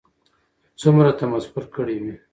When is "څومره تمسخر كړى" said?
0.81-1.97